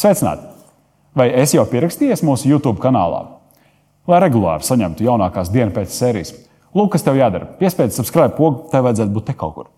[0.00, 0.46] Sveicināti!
[1.12, 3.18] Vai esi jau pierakstījies mūsu YouTube kanālā?
[4.08, 6.30] Lai regulāri saņemtu jaunākās dienas pēc sērijas,
[6.72, 7.50] lūk, kas tev jādara.
[7.58, 9.68] Piespiedz subscribe pogu, tev vajadzētu būt te kaut kur.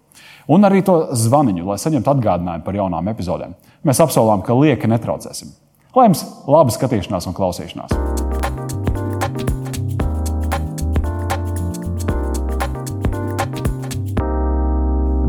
[0.46, 3.56] Un arī to zvaniņu, lai saņemtu atgādinājumu par jaunām epizodēm.
[3.88, 5.56] Mēs apsolām, ka lieki netraucēsim.
[5.96, 8.31] Lai jums laba skatīšanās un klausīšanās!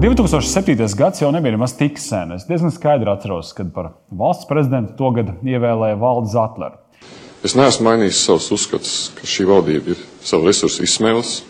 [0.04, 0.96] 2007.
[0.98, 2.34] gads jau nebija nemaz tik sen.
[2.36, 6.76] Es diezgan skaidri atceros, kad par valsts prezidentu to gadu ievēlēja Valdis Zatleru.
[7.48, 11.46] Es neesmu mainījis savus uzskatus, ka šī valdība ir savu resursu izsmēlusi.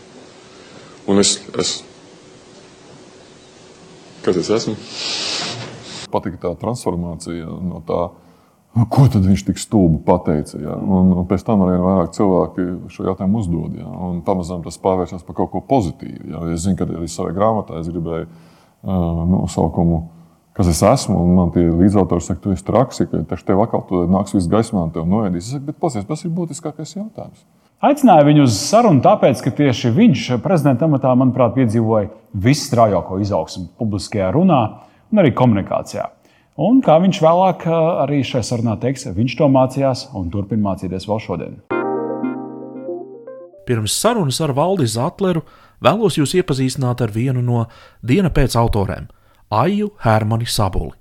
[1.09, 1.71] Un es, es.
[4.21, 4.77] Kas es esmu?
[6.13, 8.03] Patika tā transformācija no tā,
[8.73, 10.57] nu, ko tad viņš tik stulbi pateica.
[10.61, 10.77] Ja?
[10.77, 13.77] Un, un pēc tam arī vairāk cilvēki šo jautājumu uzdod.
[13.79, 13.89] Ja?
[14.07, 16.31] Un pamazām tas pārvēršas par kaut ko pozitīvu.
[16.33, 16.43] Ja?
[16.53, 20.03] Es zinu, ka arī savā grāmatā es gribēju uh, nosaukumu.
[20.53, 24.05] Kas es esmu, un man tie līdzautori saka, tu esi traks, ka tev atkal tur
[24.05, 25.47] nāks viss gaismā, un tev noēdīs.
[25.47, 27.41] Es saku, bet pasies, tas ir būtiskākais jautājums.
[27.83, 32.13] Aicināju viņu uz sarunu, tāpēc, ka tieši viņš prezidenta amatā, manuprāt, piedzīvoja
[32.45, 34.59] visstraujāko izaugsmu publiskajā runā
[35.11, 36.05] un arī komunikācijā.
[36.53, 37.63] Un kā viņš vēlāk
[38.03, 41.55] arī šajā sarunā teiks, viņš to mācījās un turpina mācīties vēl šodien.
[43.65, 45.41] Pirms sarunas ar Valdi Zatleru
[45.81, 47.65] vēlos jūs iepazīstināt ar vienu no
[48.05, 49.07] diena pēc autoriem-
[49.63, 50.93] Aiju Hermani Sabuli.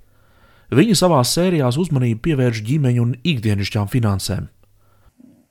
[0.71, 4.49] Viņa savā sērijās uzmanību pievērš ģimeņu un ikdienišķām finansēm.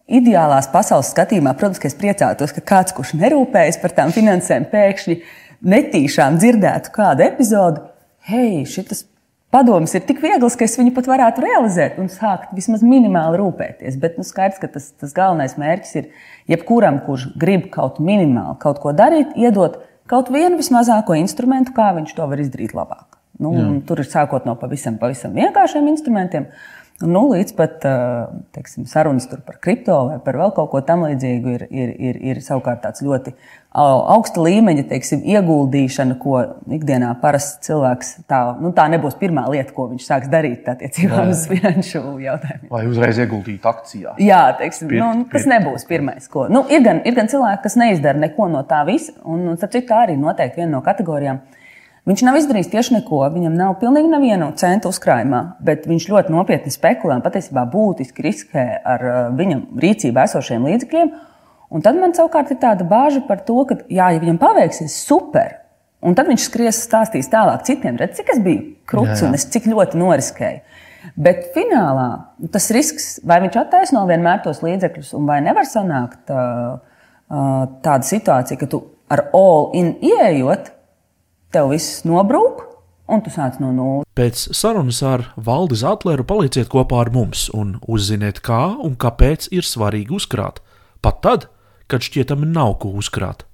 [0.08, 5.22] Ideālās pasaules skatījumā, protams, ka es priecātos, ka kāds, kurš nerūpējas par tām finansēm, pēkšņi
[5.62, 7.86] netīšām dzirdētu kādu epizodu.
[8.26, 9.04] Hei, šis
[9.52, 13.98] padoms ir tik viegls, ka es viņu pat varētu realizēt un sākt vismaz minimāli rūpēties.
[14.00, 16.10] Bet nu, skaidrs, ka tas, tas galvenais mērķis ir
[16.50, 22.16] jebkuram, kurš grib kaut minimāli kaut ko darīt, iedot kaut vienu vismazāko instrumentu, kā viņš
[22.16, 23.11] to var izdarīt labāk.
[23.40, 26.50] Nu, tur ir sākot no pavisam, pavisam vienkāršiem instrumentiem.
[27.02, 27.82] Nu, līdz pat
[28.54, 32.82] teiksim, sarunas par kripto vai par vēl kaut ko tamlīdzīgu ir, ir, ir, ir savukārt
[32.84, 33.32] tāds ļoti
[33.72, 36.42] augsta līmeņa teiksim, ieguldīšana, ko
[36.76, 41.46] ikdienā parasts cilvēks tā, nu, tā nebūs pirmā lieta, ko viņš sāks darīt attiecībā uz
[41.50, 42.68] finanšu jautājumiem.
[42.70, 44.14] Vai uzreiz ieguldīt akcijā?
[44.22, 45.52] Jā, teiksim, pirkt, nu, tas pirkt.
[45.54, 46.28] nebūs pirmais.
[46.30, 46.46] Ko.
[46.52, 49.74] Nu, ir, gan, ir gan cilvēki, kas neizdara neko no tā visa, un, un starp
[49.74, 51.40] citu, tā arī noteikti viena no kategorijām.
[52.02, 56.72] Viņš nav izdarījis tieši neko, viņam nav pilnīgi nevienu centu uzkrājumā, bet viņš ļoti nopietni
[56.74, 58.64] spekulē un patiesībā būtiski riskē
[58.94, 61.12] ar uh, viņa rīcībā esošiem līdzekļiem.
[61.72, 65.60] Un tad man savukārt ir tāda bāža par to, ka, jā, ja viņam paveiksies super,
[66.02, 69.70] un tad viņš skries stāstīs tālāk citiem, redz, cik es biju krūts un es cik
[69.70, 70.82] ļoti noriskēju.
[71.22, 72.08] Bet finālā
[72.50, 76.76] tas risks, vai viņš attaisno vienmēr tos līdzekļus, vai nevar sanākt uh,
[77.30, 80.74] uh, tāda situācija, ka tu ar all in ieejot,
[81.52, 82.62] tev viss nobrūk,
[83.12, 84.08] un tu sāc no nulles.
[84.16, 89.68] Pēc sarunas ar Valdi Zatleru palīdziet kopā ar mums un uzziniet, kā un kāpēc ir
[89.68, 90.62] svarīgi uzkrāt,
[91.04, 91.48] pat tad,
[91.92, 93.44] kad šķietami nav ko uzkrāt.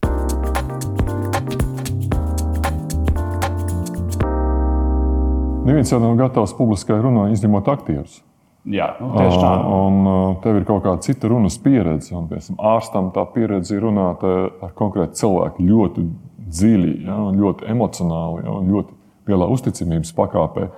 [5.69, 8.23] Neviens jau nav gatavs publiskai runai, izņemot aktierus.
[8.69, 9.51] Jā, nu, tieši tā.
[9.75, 12.15] Un, un tev ir kaut kāda cita runas pieredze.
[12.17, 16.05] Un, piemēram, ārstam tā pieredze ir runāt ar konkrētu cilvēku ļoti
[16.49, 18.97] dziļi, ja, ļoti emocionāli, ja, ļoti
[19.29, 20.69] lielā uzticamības pakāpē.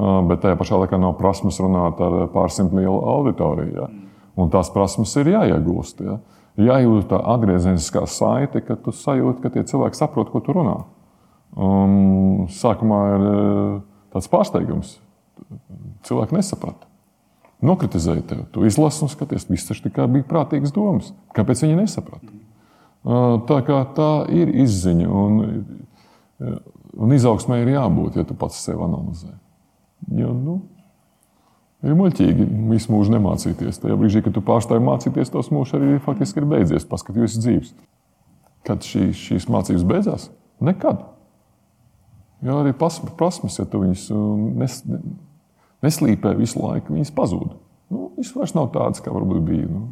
[0.00, 3.74] Bet tajā pašā laikā nav prasmes runāt ar pārsimt lielu auditoriju.
[3.76, 3.88] Ja.
[4.40, 6.00] Un tās prasmes ir jāiegūst.
[6.06, 6.16] Ja.
[6.60, 10.78] Jājūt tā atgriezeniskā saite, ka tu sajūti, ka tie cilvēki saprot, ko tu runā.
[11.60, 13.26] Un sākumā ir
[14.14, 14.96] tāds pārsteigums.
[16.06, 16.88] Cilvēki nesaprata.
[17.66, 18.46] Nokritizēja tevi.
[18.54, 21.10] Tu izlasi un skaties, viss tas tikai bija prātīgas domas.
[21.36, 22.39] Kāpēc viņi nesaprata?
[23.00, 25.38] Tā, tā ir izziņa, un,
[27.00, 29.32] un izaugsmē ir jābūt, ja tu pats sevi analizē.
[30.16, 30.56] Jo, nu,
[31.84, 33.80] ir muļķīgi visu mūžu nemācīties.
[33.80, 36.88] Tajā brīdī, kad tu pārstāji mācīties, tas mūžs arī faktiski ir beidzies.
[36.88, 37.72] Paskatījos dzīves.
[38.68, 40.28] Kad šī, šīs mācības beidzās?
[40.60, 41.06] Nekad.
[42.44, 44.06] Jo arī prasmes, ja tu viņus
[44.60, 44.76] nes,
[45.84, 47.56] neslīpē visu laiku, viņas pazūd.
[47.92, 49.68] Nu, viņas vairs nav tādas, kā varbūt bija.
[49.68, 49.88] Nu.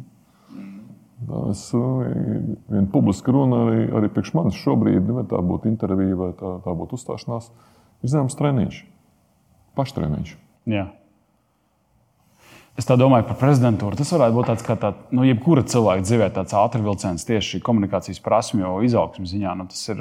[1.27, 6.29] Tas ir viena publiska runa arī, arī priekš manis šobrīd, vai tā būtu intervija vai
[6.37, 7.49] tā, tā būtu uzstāšanās,
[7.99, 8.79] ir zināms treniņš,
[9.75, 10.31] paštreniņš.
[10.71, 10.85] Jā.
[12.79, 13.97] Es tā domāju par prezidentūru.
[13.99, 18.77] Tas varētu būt tāds, kā tā, nu, jebkura cilvēka dzīvē, tāds ātrvilciens tieši komunikācijas prasmju
[18.87, 19.55] izaugsmas ziņā.
[19.59, 19.99] Nu, tas ir,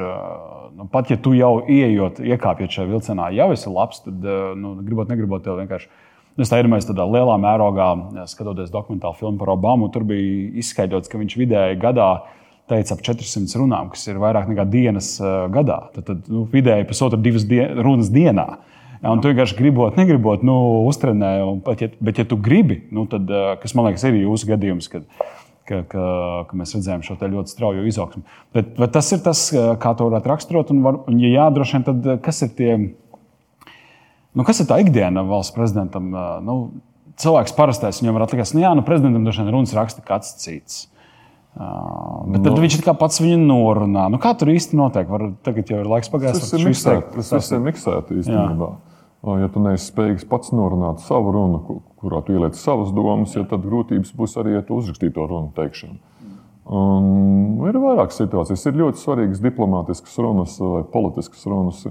[0.79, 4.29] nu, pat ja tu jau ieejot, iekāpjot šajā vilcienā, jau esi labs, tad,
[4.63, 5.91] nu, gribot, negribot, tev vienkārši
[6.39, 7.89] Es tā iedomājos tādā lielā mērogā,
[8.31, 9.89] skatoties dokumentālu filmu par Obamu.
[9.91, 12.11] Tur bija izskaidrots, ka viņš vidēji gadā
[12.71, 15.17] teica ap 400 runām, kas ir vairāk nekā dienas
[15.51, 15.81] gadā.
[15.97, 18.47] Tad, tad nu, vidēji pusotru divas dien, runas dienā.
[18.99, 20.55] Jā, un tu vienkārši gribot, negribot, nu,
[20.91, 21.35] uztrenē.
[21.67, 24.89] pat Ja, bet, ja tu gribi, nu, tad, eh, kas man liekas, ir jūsu gadījums,
[24.91, 25.05] kad,
[25.69, 26.07] ka, ka,
[26.49, 28.25] ka mēs redzējām šo ļoti straujo izaugsmu.
[28.57, 30.73] Bet, bet tas ir tas, eh, kā to varētu raksturot.
[30.75, 32.73] Un, var, un ja jā, droši vien, tad eh, kas ir tie?
[34.39, 36.13] Nu, kas ir tā ikdiena valsts prezidentam?
[36.47, 36.55] Nu,
[37.19, 40.85] cilvēks parastais viņam var atlikties, nu, jā, nu, prezidentam droši vien runas raksta kāds cits.
[41.59, 42.53] Uh, bet Nu.
[42.63, 44.05] viņš kā pats viņu norunā.
[44.13, 45.09] Nu, kā tur īsti notiek?
[45.11, 46.39] Var, tagad jau ir laiks pagājis.
[46.45, 47.17] Tas ir miksēts.
[47.17, 48.69] Tas viss ir miksēts īstenībā.
[49.43, 53.43] Ja tu neesi spējīgs pats norunāt savu runu, ku- kurā tu ieliec savas domas, ja
[53.43, 55.99] tad grūtības būs arī ar to uzrakstīto runu teikšanu.
[56.71, 58.63] Un ir vairākas situācijas.
[58.69, 61.83] Ir ļoti svarīgas diplomātiskas runas vai politiskas runas,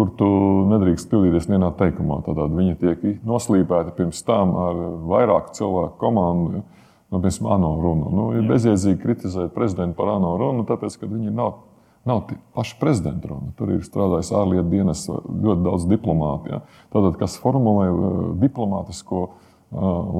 [0.00, 0.26] kur tu
[0.70, 2.22] nedrīkst kļūdīties vienā teikumā.
[2.24, 4.78] Tad viņi tiek noslīpēti pirms tam ar
[5.10, 6.62] vairāku cilvēku komandu.
[7.10, 8.12] Nu, piemēram, ANO runu.
[8.14, 11.56] Nu, ir bezjēdzīgi kritizēt prezidentu par ANO runu, tāpēc, ka viņi nav,
[12.08, 12.22] nav
[12.56, 13.50] paša prezidenta runa.
[13.58, 16.54] Tur ir strādājis ārlietu dienas ļoti daudz diplomātu.
[16.54, 16.62] Ja?
[16.94, 19.34] Tātad, kas formulē uh, diplomātisko uh,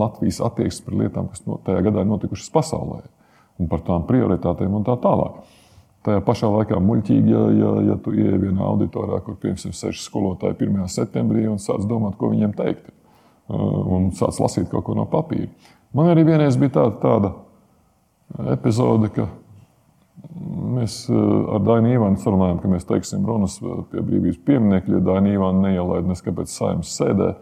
[0.02, 3.04] Latvijas attieksmi pret lietām, kas no, tajā gadā ir notikušas pasaulē,
[3.62, 5.40] un par tām prioritātēm un tā tālāk.
[6.06, 10.56] Tajā pašā laikā muļķīgi, ja, ja, ja tu ieej vienā auditorijā, kur piemēram seši skolotāji
[10.64, 10.86] 1.
[10.88, 13.60] septembrī un sāc domāt, ko viņiem teikt, uh,
[13.96, 15.50] un sāc lasīt kaut ko no papīra.
[15.92, 17.34] Man arī vienreiz bija tāda, tāda
[18.54, 19.26] epizode, ka
[20.78, 21.18] mēs uh,
[21.56, 25.66] ar Dainu Ivanu sarunājām, ka mēs teiksim runas uh, pie brīvības pieminiekļa, ja Daina Ivana
[25.66, 27.34] neielaida neskapēc saimnes sēdē,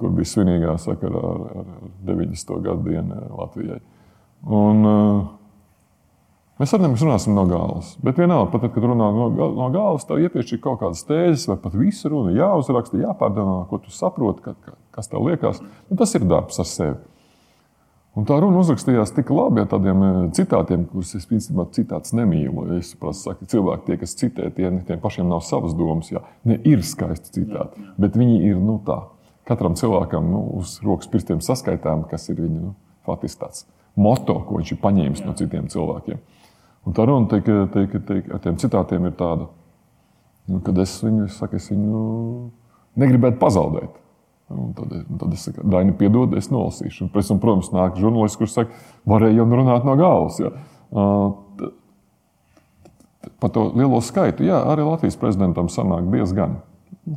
[0.00, 1.68] kur bija svinīgā sakarā ar, ar
[2.08, 2.56] 90.
[2.64, 3.82] gadu dienu Latvijai.
[4.48, 5.20] Un, uh,
[6.60, 7.94] Mēs arī nemaz runāsim no galvas.
[8.04, 11.46] Bet vienalga, pat tad, kad runā no, no galvas, tev iepriekš ir kaut kādas tēzes,
[11.48, 15.62] vai pat visu runu jāuzraksta, jāpārdomā, ko tu saproti, ka, ka, kas tev liekas.
[15.88, 16.98] Nu, tas ir darbs ar sevi.
[18.18, 22.66] Un tā runa uzrakstījās tik labi ar tādiem eh, citātiem, kurus es principā citāts nemīlu.
[22.76, 26.10] Es saprotu, ka cilvēki, tie, kas citē, tie, tiem pašiem nav savas domas.
[26.12, 26.20] Jā.
[26.44, 28.98] Ne, ir skaisti citāti, bet viņi ir nu, tā.
[29.48, 32.74] Katram cilvēkam nu, uz rokas pirkstiem saskaitām, kas ir viņa nu,
[33.08, 33.64] faktiski tāds
[33.96, 36.20] moto, ko viņš ir paņēmis no citiem cilvēkiem.
[36.88, 39.50] Un tā runa tiek, tiek, tiek, ar tiem citātiem ir tāda,
[40.48, 42.04] nu, kad es viņu, saku, es viņu
[43.00, 43.98] negribētu pazaudēt.
[44.50, 47.06] Un tad, un tad es saku, Daini, piedod, es nolasīšu.
[47.06, 50.40] Un tam, protams, nāk žurnālists, kurš saka, varēja jau runāt no galvas.
[50.42, 50.54] Ja.
[50.90, 51.38] Uh,
[53.40, 56.58] Par to lielo skaitu, jā, arī Latvijas prezidentam sanāk diezgan.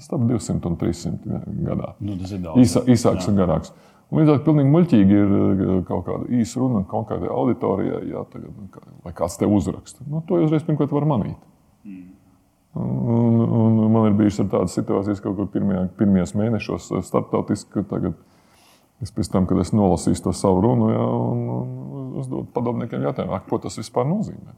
[0.03, 1.93] Starp 200 un 300 gadā.
[2.03, 2.59] Nu, tas ir daudz.
[2.63, 3.71] Īsā, īsāks un garāks.
[3.71, 8.23] Un līdz ar to pilnīgi muļķīgi ir eh, kaut kāda īsa runa konkrētai auditorijai, jā,
[8.33, 10.03] tagad, nu, kā- vai kāds te uzraksta.
[10.09, 11.39] Nu, to jau uzreiz pirmkārt var manīt.
[12.73, 17.83] Un, un man ir bijušas tādas situācijas, kaut kur pirmajā, pirmajos mēnešos eh, starptautiski, ka
[17.95, 18.15] tagad
[19.03, 23.35] es pēc tam, kad es nolasīju to savu runu, jā, un, un uzdodu padomniekiem jautājumu,
[23.37, 24.55] "Ak, ko tas vispār nozīmē.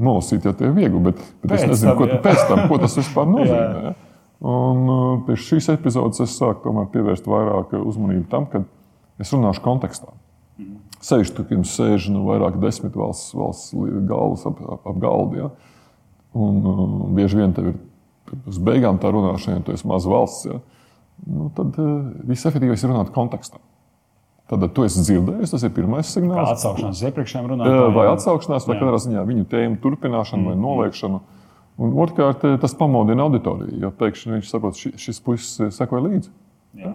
[0.00, 2.78] Nolasīt jau tie ir viegli, bet, bet Pēc es nezinu, tam, ko, pēc tam, ko
[2.78, 3.82] tas vispār nozīmē.
[3.84, 3.94] Jā.
[4.40, 8.62] Un uh, pie šīs epizodes es sāku pievērst vairāk uzmanību tam, ka
[9.20, 10.14] es runāšu kontekstā.
[11.00, 13.72] Sēž tur, jums sēž nu, vairāk desmit valsts, valsts
[14.08, 15.44] galvas ap, ap, ap galdu.
[15.44, 15.50] Ja?
[16.36, 16.84] Un uh,
[17.16, 17.78] bieži vien tev ir
[18.48, 20.48] uz beigām tā runāšana, ja tu esi maza valsts.
[20.48, 20.60] Ja?
[21.28, 23.60] Nu, tad uh, visefektīvākais ir runāt kontekstā.
[24.50, 26.56] Tad tu esi dzirdējis, tas ir pirmais Kā signāls.
[26.56, 27.92] atsaukšanās uz iepriekšējiem runātājiem.
[27.94, 31.20] vai atsaukšanās, vai katrā ziņā viņu tēmu turpināšanu vai noliekšanu.
[31.80, 36.32] Un otrkārt, eh, tas pamodina auditoriju, jo pēkšņi viņš saprot, ka šis puisis sekoja līdzi.
[36.80, 36.92] Jā.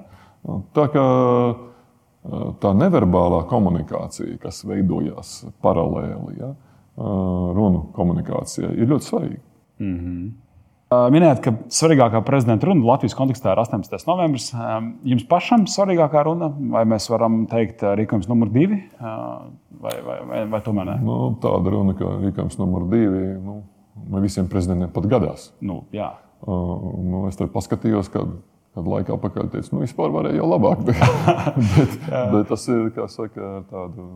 [0.77, 1.05] Tā kā
[1.49, 7.03] eh, tā neverbālā komunikācija, kas veidojās paralēli ja, eh,
[7.57, 9.45] runu komunikācijai, ir ļoti svarīga.
[10.85, 14.05] Uh, Minējāt, ka svarīgākā prezidenta runa Latvijas kontekstā ir 18.
[14.07, 14.51] novembris.
[14.53, 20.43] Um, Jums pašam svarīgākā runa, vai mēs varam teikt rīkojums numur divi, vai, vai, vai,
[20.53, 20.99] vai tomēr ne?
[21.03, 23.57] Nu, tāda runa, kā rīkojums numur divi, nu,
[23.95, 25.49] ne visiem prezidentiem pat gadās.
[25.63, 26.11] Nu, jā.
[26.45, 28.37] Uh, es te paskatījos, kad,
[28.75, 30.85] kad laikā apakaļ teicu, nu, vispār varēja jau labāk.
[30.85, 31.01] Bet,
[31.75, 31.99] bet,
[32.35, 34.07] bet tas ir, kā saka, tādu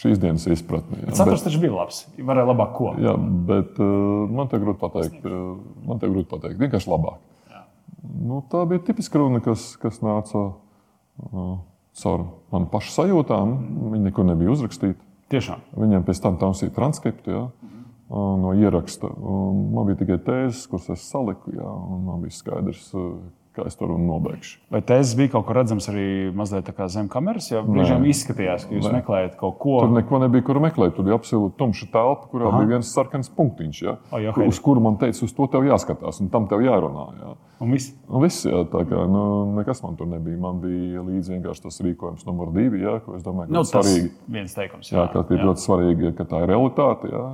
[0.00, 1.02] šīs dienas izpratni.
[1.04, 1.14] jā.
[1.18, 2.04] Saturs taču bija labs.
[2.18, 2.92] Varēja labāk ko.
[3.02, 3.16] Jā,
[3.48, 5.26] bet uh, man te grūti pateikt.
[5.26, 6.60] Uh, man te grūti pateikt.
[6.62, 7.20] Vienkārši labāk.
[8.00, 11.58] Nu, tā bija tipiska runa, kas, kas nāca uh,
[12.00, 13.54] caur manu pašu sajūtām.
[13.92, 15.02] Viņa nekur nebija uzrakstīta.
[15.30, 15.60] Tiešām.
[15.78, 17.50] Viņiem pēc tam tausīja transkriptu uh,
[18.10, 19.06] no ieraksta.
[19.06, 21.54] Un man bija tikai tēzes, kuras es saliku.
[21.56, 23.12] Ja, un man bija skaidrs, uh,
[23.56, 24.60] kā es to runu nobeigšu.
[24.70, 26.04] Vai tēzes bija kaut kur redzams arī
[26.36, 27.50] mazliet zem kameras?
[27.50, 29.00] Jo brīžiem izskatījās, ka jūs Nē.
[29.00, 29.80] meklējat kaut ko.
[29.82, 30.94] Tur neko nebija, kur meklēt.
[30.96, 32.60] Tur bija absolūti tumša telpa, kurā Aha.
[32.62, 33.82] Bija viens sarkans punktiņš.
[33.82, 37.06] Ja, O, jā, uz kuru man teica, uz to tev jāskatās, un tam tev jārunā.
[37.20, 37.34] Ja.
[37.60, 37.92] Un viss.
[38.08, 39.24] Un viss, jā, tā kā nu,
[39.58, 40.38] nekas man tur nebija.
[40.40, 43.66] Man bija līdzi vienkārši tas rīkojums numur divi, jā, ko es domāju, ka Nu, nu,
[43.66, 44.12] tas svarīgi.
[44.30, 44.92] viens teikums.
[44.94, 47.10] Jā, ka ir ļoti svarīgi, ka tā ir realitāte.
[47.12, 47.24] Jā.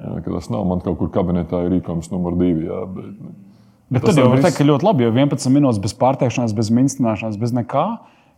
[0.00, 2.66] Jā, ka tas nav man kaut kur kabinetā ir rīkojums numur divi.
[2.68, 3.12] Jā, bet,
[3.94, 4.46] Bet Tas tad jau var viss.
[4.48, 7.84] teikt, ka ļoti labi, jo 11 minūtes bez pārteikšanās, bez minstināšanas, bez nekā.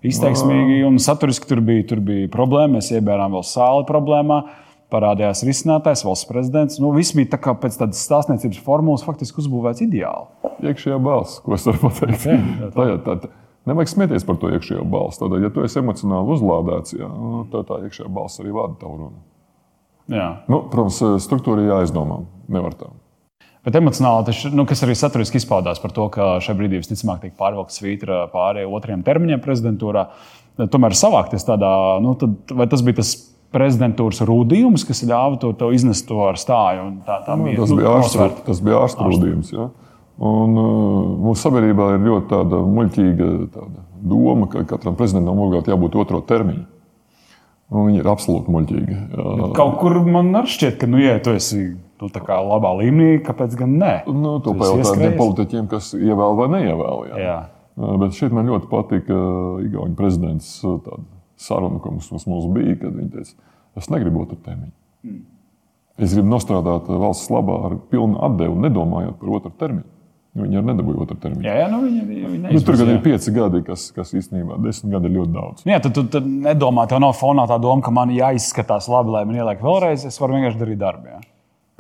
[0.06, 2.76] Izteiksmīgi un saturiski tur bija, tur bija problēma.
[2.76, 4.40] Mēs iebērām vēl sāli problēmā.
[4.92, 6.76] Parādījās risinātājs, valsts prezidents.
[6.82, 10.28] Nu, viss bija tā kā pēc tādas stāstniecības formulas faktiski uzbūvēts ideāli.
[10.62, 12.28] iekšējā balss, ko es varu pateikt.
[12.76, 13.32] Tā, jā, tā, tā.
[13.66, 15.18] Nevajag smieties par to iekšējo balsi.
[15.25, 19.00] Tad, ja tu esi emocionāli uzlādēts, jā, nu, tad tā iekšējā balss arī vada tavu
[19.00, 19.18] runu.
[20.12, 20.28] Jā.
[20.50, 22.22] Nu, protams, struktūra ir jāizdomā.
[22.52, 22.92] Nevar tā.
[23.66, 27.75] Bet emocionāli tas, nu, arī saturiski izpaudās par to, ka šajā brīdī visticamāk tiek pārvilkta
[27.75, 30.04] svītra pāri otriem termiņiem prezidentūrā.
[30.70, 31.70] Tomēr savākties tādā,
[32.02, 33.10] nu, tad, vai tas bija tas
[33.56, 36.86] prezidentūras rūdījums, kas ļāva to, to iznest to ar stāju?
[37.08, 39.50] Tā, tā Nu, bija, tas, nu, bija ārstu, tas bija ārstu rudījums.
[39.56, 39.66] Ja?
[40.30, 43.84] Un, uh, mūsu sabiedrībā ir ļoti tāda muļķīga tāda
[44.14, 46.64] doma, ka katram prezidentam obligāti jābūt otro termiņu.
[47.75, 48.94] Un viņi ir absolūti muļķīgi.
[48.94, 49.50] Jā.
[49.56, 52.11] Kaut kur man šķiet, ka, nu, ja tu esi nu,
[52.46, 53.94] labā līmenī, kāpēc gan ne?
[54.06, 57.02] Nu, to pajautāt tiem politiķiem, kas ievēl vai neievēl.
[57.11, 57.23] Jā.
[57.25, 57.38] Jā.
[58.00, 59.16] Bet šeit man ļoti patika
[59.66, 60.52] Igaunijas prezidents
[61.37, 64.73] saruna, ko mums, mums bija, kad viņš teica, es negribu otru termiņu.
[65.04, 65.25] Hmm.
[65.96, 69.90] Es gribu nostrādāt valsts labā ar pilnu atdevu, nedomājot par otru termiņu.
[70.37, 71.45] Viņi arī nedabūja otru termiņu.
[71.47, 73.02] Jā, jā, nu, viņi, viņi Nu, tur gan ir jā.
[73.07, 75.64] pieci gadi, kas, kas īstenībā desmit gadi ir ļoti daudz.
[75.64, 79.14] Nu Jā, tad tu tad nedomā, tev nav fonā tā doma, ka man jāizskatās labi,
[79.14, 80.05] lai man ieliek vēlreiz.
[80.09, 81.14] Es varu vienkārši darīt darbu.
[81.14, 81.23] Jā.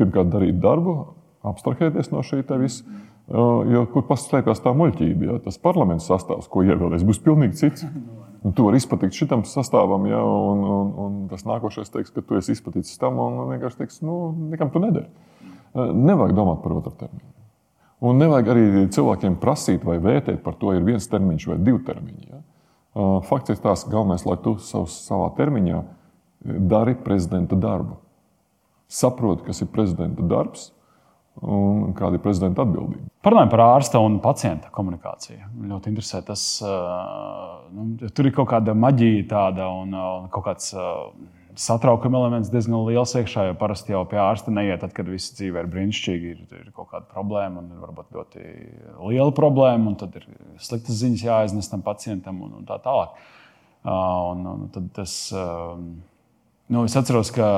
[0.00, 0.96] Pirmkārt, darīt darbu,
[1.52, 2.86] abstrahēties no šī visa.
[2.86, 5.26] Uh, Jo, kur paslēpjas tā muļķība?
[5.26, 5.36] Ja?
[5.42, 7.86] Tas parlaments sastāvs, ko ievēlēs, būs pilnīgi cits.
[8.46, 10.20] Un tu vari izpatikt šitam sastāvam, ja?
[10.22, 14.30] un, un, un tas nākošais teiks, ka tu esi izpaticis tam, un vienkārši teiks, nu,
[14.52, 15.10] nekam tu nedari.
[15.74, 17.35] Uh, Nevajag domāt par otru termiņu.
[18.04, 22.26] Un nevajag arī cilvēkiem prasīt vai vērtēt par to, ir viens termiņš vai divi termiņi.
[22.28, 22.40] Ja?
[23.28, 25.82] Fakts ir tas, galvenais, lai tu savs, savā termiņā
[26.68, 27.96] dari prezidenta darbu.
[28.92, 30.70] Saproti, kas ir prezidenta darbs
[31.42, 33.08] un kāda ir prezidenta atbildība.
[33.26, 35.40] Parunājot par ārsta un pacienta komunikāciju.
[35.56, 40.70] Man ļoti interesē tas, nu, tur ir kaut kāda maģija tāda un uh, kaut kāds
[40.76, 41.10] uh,
[41.60, 43.46] satraukuma elements diezgan liels iekšā.
[43.48, 46.90] Jo parasti jau pie ārsta neiet, tad, kad viss dzīve ir brīnišķīgi, ir, ir kaut
[46.92, 48.44] kāda problēma un varbūt ļoti
[49.08, 50.28] liela problēma, un tad ir
[50.62, 53.16] sliktas ziņas jāiznes tam pacientam un, un tā tālāk.
[53.86, 53.92] Uh,
[54.32, 55.76] un, un tad tas, uh,
[56.74, 57.48] nu, es atceros, ka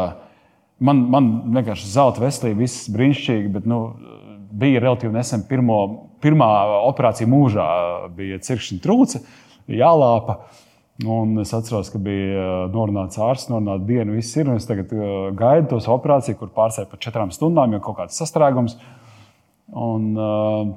[0.85, 3.81] man, man vienkārši zelta veselība, viss brīnišķīgi, bet nu,
[4.59, 5.81] bija relatīvi nesen pirmo,
[6.23, 6.49] pirmā
[6.89, 7.67] operācija mūžā.
[8.17, 9.23] Bija cirkšņa trūce,
[9.71, 10.43] jālāpa.
[11.07, 14.49] Un es atceros, ka bija norunāts ārsts, norunāta diena, viss ir.
[14.57, 14.91] Es tagad
[15.39, 18.75] gaidu tos operāciju, kur pārsēž par četrām stundām, jo kaut kāds sastrēgums.
[19.69, 20.73] Un, uh,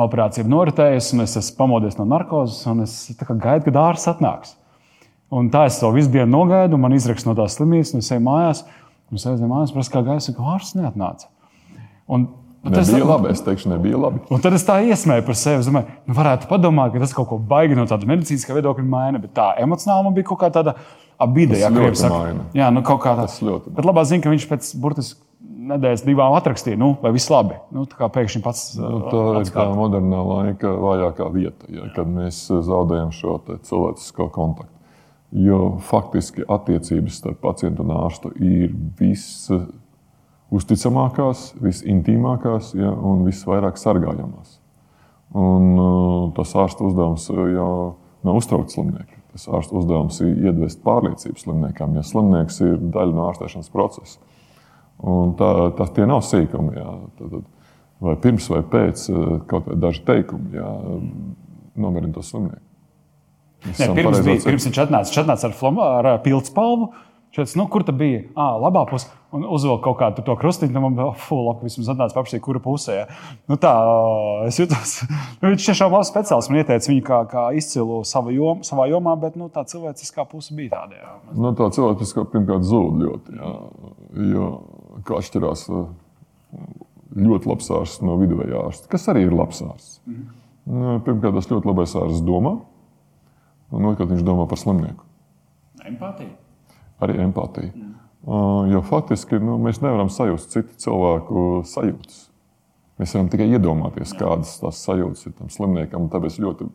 [0.00, 4.54] operācija noritējusi, un es esmu pamodies no narkozes, un es gaidu, kad ārsts atnāks.
[5.34, 8.24] Un tā es to visu dienu nogaidu, man izraksta no tās slimnīcas, un es eju
[8.26, 8.64] mājās.
[9.10, 11.28] Un es aizēju mājās, prasu, kā gaisa, ka ārsts neatnāca.
[12.10, 12.28] Un,
[12.72, 14.22] tas Nebija labi, es teikšu, nebija labi.
[14.32, 15.66] Un tad es tā iesmēju par sevi.
[15.66, 19.34] Domāju, nu, varētu padomāt, ka tas kaut ko baigi no tāda medicīniskā viedokļa maina, bet
[19.36, 20.76] tā emocionāli man bija kaut kā tāda
[21.20, 21.58] abīde.
[21.60, 22.48] Jā, krievi saka.
[22.56, 23.60] Jā, nu kaut kā maina.
[23.68, 25.20] Bet labā ziņa, ka viņš pēc burtiski
[25.64, 27.56] nedēļas divām atrakstīja, nu, vai viss labi.
[27.74, 28.64] Nu, tā kā pēkšņi pats.
[28.80, 34.28] Nu, uh, tā ir tā modernā laika vājākā vieta, ja, kad mēs zaudējam šo cilvēcisko
[34.34, 34.70] kontaktu.
[35.34, 38.74] Jo faktiski attiecības starp pacientu un ārstu ir
[40.54, 44.60] visusticamākās, visintīmākās ja, un visvairāk sargājamās.
[45.34, 47.70] Un, uh, tas ārsta uzdevums uh, jau
[48.24, 49.18] nav uztraukt slimnieku.
[49.34, 54.20] Tas ārsta uzdevums ir iedvest pārliecību slimniekam, ja slimnieks ir daļa no ārstēšanas procesa.
[55.02, 56.76] Un tā, tas tie nav sīkumi.
[56.78, 56.92] Jā.
[57.18, 57.40] Tad,
[58.04, 60.70] vai pirms vai pēc eh, kaut kāda daži teikumi, jā,
[61.74, 62.62] nomierina to slimnieku.
[63.64, 66.90] Nē, pirms, bija, pirms viņš atnāca, viņš atnāca ar, flama, ar ā, pildspalvu.
[67.34, 68.20] Šeit, nu, kur tā bija?
[68.38, 69.08] Ah, labā pusē.
[69.34, 70.70] Un uzvilka kaut kādu to krustiņu.
[70.70, 73.00] Nu, man bija fuck, vismaz atnāca pašai, kura pusē.
[73.00, 73.06] Ja.
[73.50, 73.72] Nu, tā,
[74.46, 75.00] es jutos.
[75.40, 76.52] Nu, viņš tiešām labs speciālists.
[76.52, 80.54] Man ieteica viņu kā, kā izcilu savu jom, savā jomā, bet nu, tā cilvēciskā puse
[80.54, 81.00] bija tāda.
[81.00, 81.10] Jā.
[81.34, 83.34] Nu, tā cilvēciskā pirmkārt zūd ļoti.
[83.40, 83.50] Jā,
[84.30, 84.46] jo
[85.08, 85.66] kā atšķirās
[87.18, 89.98] ļoti labs ārsts no viduvēja ārsta, kas arī ir labs ārsts.
[90.06, 92.54] Nu, Pirmkārt, tas ļoti labais ārsts domā,
[93.74, 95.02] un otrkārt, viņš domā par slimnieku.
[95.84, 96.43] Empātija.
[97.02, 97.72] Arī empātija.
[97.74, 97.94] Uh,
[98.72, 102.22] Jo faktiski nu, mēs nevaram sajust citu cilvēku sajūtas.
[103.00, 106.06] Mēs varam tikai iedomāties, kādas tās sajūtas ir tam slimniekam.
[106.12, 106.68] Tāpēc ļoti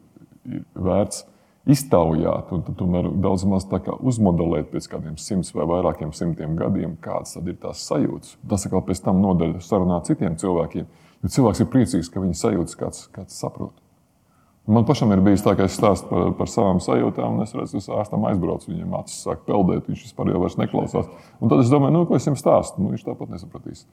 [0.50, 1.24] ir vērts
[1.70, 6.96] iztaujāt un tomēr daudz maz tā kā uzmodelēt pēc kādiem simts vai vairākiem simtiem gadiem,
[7.02, 8.38] kādas ir tās sajūtas.
[8.50, 10.90] Tas atkal pēc tam noder sarunā citiem cilvēkiem.
[11.24, 13.74] Jo cilvēks ir priecīgs, ka viņa sajūtas kāds, kāds saprot.
[14.70, 17.80] Man pašam ir bijis tā, ka es stāstu par, par savām sajūtām, un es redzu,
[17.82, 21.10] ka ārstam aizbraucu, viņam acis sāk peldēt, viņš vispār jau neklausās.
[21.42, 22.84] Un tad es domāju, nu, ko es viņam stāstu.
[22.84, 23.88] Nu, viņš tāpat nesapratīs.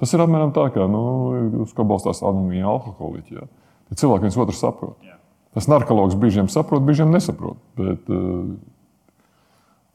[0.00, 1.02] Tas ir apmēram tā, kā nu,
[1.66, 3.36] uz ko balstās anonīmie alkoholiķi.
[3.36, 3.44] Ja?
[3.90, 5.12] Tad cilvēki viens otru saprot.
[5.54, 7.60] Tas narkotikas brīžiem saprot, brīžiem nesaprot.
[7.78, 8.48] Bet, uh,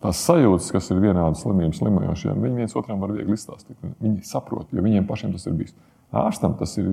[0.05, 3.75] tās sajūtas, kas ir vienādas slimības slimojošiem, viņi viens otram var viegli izstāstīt.
[3.97, 5.75] Viņi saprot, jo viņiem pašiem tas ir bijis.
[6.15, 6.87] Ārstam tas ir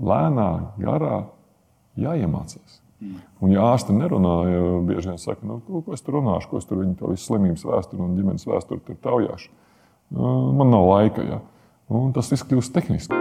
[0.00, 0.48] lēnā,
[0.80, 1.26] garā
[1.98, 2.80] jāiemācās.
[2.98, 3.20] Mm.
[3.44, 6.58] Un, ja ārsti nerunā, ja bieži vien saka, nu, ko, ko es tur runāšu, ko
[6.58, 9.52] es tur viņu to visu slimības vēsturi un ģimenes vēsturi tur taujāšu.
[10.16, 11.22] Nu, man nav laika.
[11.22, 11.40] Ja.
[11.88, 13.16] Un tas viss kļūst tehniski.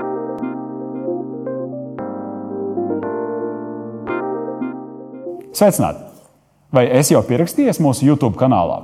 [5.57, 6.03] Sveicināti!
[6.73, 8.81] Vai es jau pierakstījies mūsu YouTube kanālā?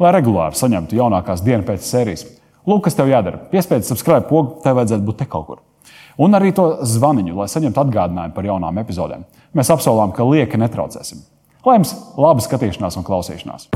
[0.00, 2.22] Lai regulāri saņemtu jaunākās dienas pēc sērijas.
[2.68, 3.42] Lūk, kas tev jādara.
[3.50, 5.60] Piespiedz subscribe pogu, tev vajadzētu būt te kaut kur.
[6.22, 9.24] Un arī to zvaniņu, lai saņemtu atgādinājumu par jaunām epizodēm.
[9.56, 11.24] Mēs apsolām, ka lieki netraucēsim.
[11.66, 13.70] Lai jums laba skatīšanās un klausīšanās!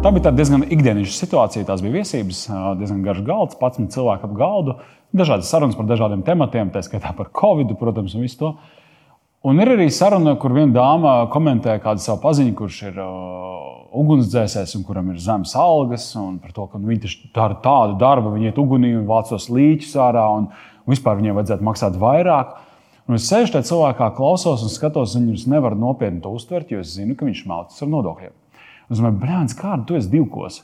[0.00, 1.66] Tā bija diezgan ikdienišķa situācija.
[1.68, 2.38] Tās bija viesības,
[2.80, 4.74] diezgan garš galds, 11 cilvēku ap galdu,
[5.12, 8.54] dažādas sarunas par dažādiem tematiem, tā skaitā par covid, protams, un visu to.
[9.40, 14.74] Un ir arī saruna, kur viena dāma komentē kādu savu paziņu, kurš ir uh, ugunsdzēsējs
[14.76, 18.50] un kuram ir zemes algas, un par to, ka nu, viņi dara tādu darbu, viņi
[18.50, 20.50] iet ugunī un vāc tos līķus ārā, un,
[20.84, 22.50] un vispār viņiem vajadzētu maksāt vairāk.
[23.08, 26.92] Un es sēžu tajā cilvēkā, klausos un skatos, viņus nevar nopietni to uztvert, jo es
[26.98, 28.36] zinu, ka viņš melcis ar nodokļiem.
[28.90, 30.60] Es domāju, brālis, kāda tu esi divkos?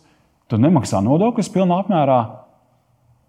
[0.52, 2.21] Tu nemaksā nodokļus pilnā apmērā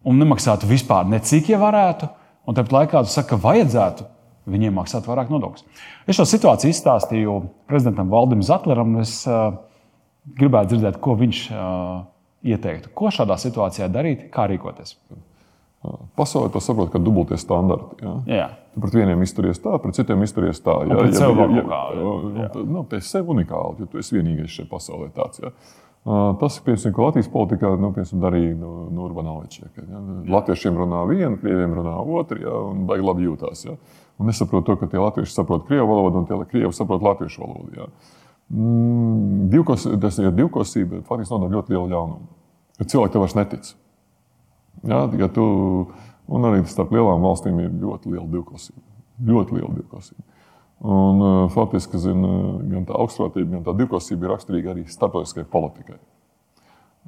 [0.04, 2.12] un nemaksātu vispār necik, ja varētu.
[2.44, 4.12] Un tāpat laikā tu saki, ka vajadzētu
[4.48, 5.66] viņiem maksāt vairāk nodokļus.
[6.08, 7.38] Es šo situāciju izstāstīju
[7.70, 9.52] prezidentam Valdim Zatleram, un es uh,
[10.40, 12.06] gribētu dzirdēt, ko viņš uh,
[12.48, 12.92] ieteiktu.
[12.98, 14.96] Ko šādā situācijā darīt, kā rīkoties?
[16.18, 18.00] Pasaulē to saprot, ka dubultie standarti.
[18.02, 18.14] Ja?
[18.28, 18.48] Jā.
[18.74, 20.74] Tu pret vieniem izturies tā, pret citiem izturies tā.
[20.90, 22.08] Ja, ja, ja, ja,
[22.42, 25.44] ja, nu, tu esi sev unikāls, jo tu esi vienīgais šajā pasaulē tāds.
[25.44, 25.54] Ja?
[26.42, 29.64] Tas ir piemēram, Latvijas politikā nu, piemēram, darīja nu, nu, Urbanovičs.
[29.78, 30.02] Ja?
[30.34, 32.58] Latviešiem runā viena, krieviem runā otra, ja?
[32.72, 33.66] un baigi labi jūtās.
[33.70, 33.78] Ja?
[34.18, 37.74] Un nesaprot to, ka tie latvieši saprot krievu valodu un tie krievi saprot latviešu valodu.
[37.78, 37.90] Ja?
[38.50, 42.30] Mm, divkos, tas ir divkosība, faktiski nodara ļoti lielu ļaunumu.
[42.82, 43.70] Cilvēki tev vairs netic.
[44.88, 45.46] Ja, ja tu,
[46.30, 48.82] un arī starp lielām valstīm ir ļoti liela divkosība.
[49.28, 50.26] Ļoti liela divkosība.
[50.78, 52.22] Un, uh, faktiski zin,
[52.70, 55.98] gan tā augstprātība, gan tā divkosība ir raksturīga arī starptautiskai politikai.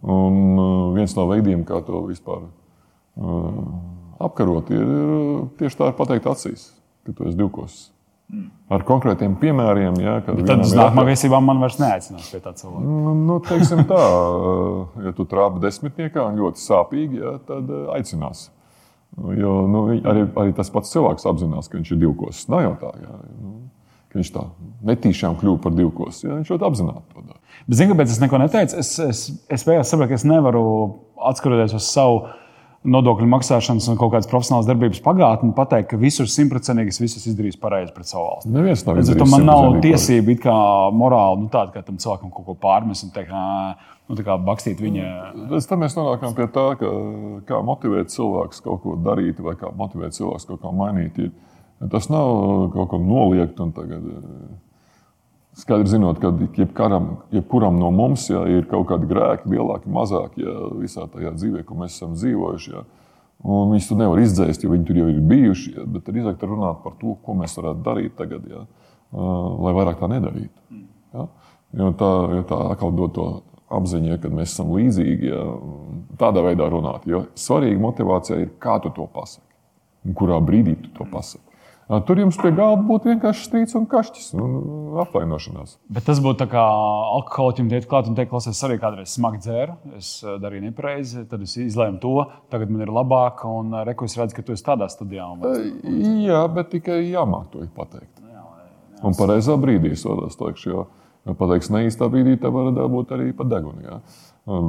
[0.02, 2.50] Un uh, viens no veidiem, kā to vispār
[4.20, 4.92] apkarot, ir
[5.60, 6.70] tieši tā, ir pateikt acīs,
[7.10, 7.88] ka tu esi divkosīgs.
[8.70, 9.96] Ar konkrētiem piemēriem.
[10.04, 12.86] Ja, tad uz nākamā viesībām man vairs neaicinās pie tā cilvēka.
[12.86, 14.02] Nu, nu, teiksim tā,
[15.08, 18.46] ja tu trāpi desmitniekā un ļoti sāpīgi, ja, tad eh, aicinās.
[19.34, 22.44] Jo nu, arī, arī tas pats cilvēks apzinās, ka viņš ir divkos.
[22.54, 22.92] Nav jau tā.
[23.02, 23.56] Ja, nu,
[24.14, 24.46] viņš tā
[24.92, 26.22] netīšām kļuva par divkos.
[26.28, 27.42] Ja, viņš ļoti apzināti to dara.
[27.66, 28.78] Bet, zini, kāpēc es neko neteicu?
[28.82, 30.64] Es, es, es beigās saprotu, ka es nevaru
[31.32, 32.22] atskatoties uz savu
[32.88, 37.60] nodokļu maksāšanas un kaut kādas profesionālas darbības pagātni, pateikt, ka visur simtprocentīgi es visus izdarīju
[37.60, 38.52] pareizi pret savu valsti.
[38.56, 39.32] Neviens nav izdarījis.
[39.34, 40.56] Man nav tiesība it kā
[40.96, 44.80] morāli, nu tāda, ka tam cilvēkam kaut ko pārmest un teikt, nu, tā kā bakstīt
[44.84, 45.10] viņa.
[45.52, 46.94] Pēc tam mēs nonākam pie tā, ka
[47.52, 51.20] kā motivēt cilvēku kaut ko darīt vai kā motivēt cilvēku kaut ko mainīt.
[51.92, 54.08] Tas nav kaut ko noliegt un tagad
[55.58, 60.54] Skaidri zinot, ka jebkaram, jebkuram no mums ja, ir kaut kādi grēki, lielāki, mazāki, ja,
[60.78, 62.72] visā tajā dzīvē, ko mēs esam dzīvojuši.
[62.76, 62.86] Ja.
[63.50, 65.74] Un viņus tur nevar izdzēst, jo viņi tur jau ir bijuši.
[65.78, 68.64] Ja, bet drīzāk runāt par to, ko mēs varētu darīt tagad, ja,
[69.66, 70.82] lai vairāk tā nedarītu.
[71.16, 71.28] Ja.
[71.80, 73.28] Jo tā, jo tā atkal dod to
[73.74, 75.34] apziņu, ja, ka mēs esam līdzīgi.
[75.34, 75.44] Ja,
[76.22, 77.06] tādā veidā runāt.
[77.10, 79.50] Jo svarīga motivācija ir, kā tu to pasaki
[80.06, 81.49] un kurā brīdī tu to pasaki.
[81.90, 84.52] Tur jums pie galda būtu vienkārši strīds un kašķis un
[85.02, 85.72] apvainošanās.
[85.90, 86.62] Bet tas būtu kā
[87.16, 90.12] alkoholiķim teikt, klāt un teikt, klausies, arī kādreiz smagi dzēru, es
[90.44, 92.14] darīju nepareizi, tad es izlēmu to,
[92.54, 95.32] tagad man ir labāk, un reku es redzu, ka tu esi tādā stadijā.
[96.28, 98.22] Jā, bet tikai jāmāk to pateikt.
[98.22, 103.18] Jā, jā, un pareizā brīdī es vēl teikšu, jo pateiks neīstā brīdī, tad var dabūt
[103.18, 103.82] arī pa degunu.
[103.90, 104.00] Jā.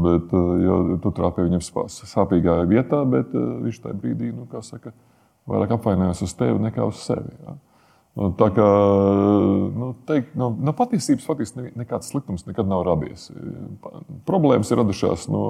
[0.09, 0.33] Bet,
[0.65, 1.69] jo tu trāpīji viņam
[2.01, 4.97] sāpīgā vietā, bet viņš tajā brīdī, nu, kā saka,
[5.49, 7.33] vairāk apvainojos uz tevi nekā uz sevi.
[7.47, 7.57] Ja?
[8.37, 8.67] Tā kā
[9.81, 13.29] nu, teikt, no, no patiesības faktiski nekāds sliktums nekad nav radies.
[14.29, 15.45] Problēmas ir radušās no,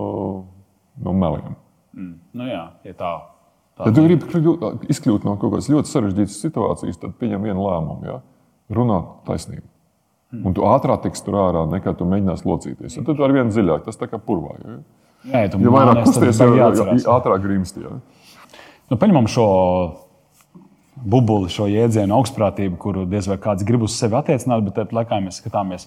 [1.00, 1.56] no meliem.
[1.96, 2.12] Mm.
[2.36, 3.14] Nu jā, ja tā.
[3.80, 4.44] tā ja tu gribi
[4.92, 8.06] izkļūt no kaut kādas ļoti sarežģītas situācijas, tad pieņem vienu lēmumu.
[8.06, 8.20] Ja?
[8.76, 9.66] Runāt taisnību.
[10.30, 10.44] Mm.
[10.46, 13.00] Un tu ātrāk tiks tur ārā, nekā tu mēģināsi locīties.
[13.00, 14.60] Ja tad tu ar vienu dziļāk, tas tā kā purvā.
[14.60, 14.76] Ja,
[15.32, 17.88] ja, ja vairāk kusties, jo ātrāk grimsti.
[17.88, 17.96] Ja?
[18.90, 19.48] Nu, paņemam šo
[21.00, 25.20] bubuli, šo jēdzienu, augstprātību, kuru diez vai kāds grib uz sevi attiecināt, bet tāpat laikā
[25.22, 25.86] mēs skatāmies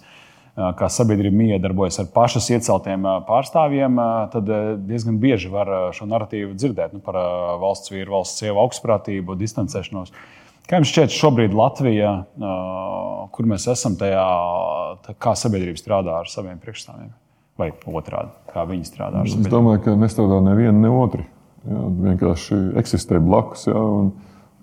[0.53, 3.97] kā sabiedrība miedarbojas ar pašas ieceltiem pārstāvjiem,
[4.33, 4.51] tad
[4.85, 7.17] diezgan bieži var šo narratīvu dzirdēt nu, par
[7.61, 10.13] valsts vīru, valsts sievu augstprātību, distancēšanos.
[10.69, 12.13] Kā jums šķiet, šobrīd Latvija,
[13.33, 14.23] kur mēs esam tajā,
[15.19, 17.11] kā sabiedrība strādā ar saviem priekšstāvjiem?
[17.59, 19.49] Vai otrādi, kā viņi strādā ar sabiedrību?
[19.49, 21.25] Es domāju, ka nestrādā neviena, ne otru.
[21.63, 24.12] Jā, vienkārši eksistē blakus jā, un,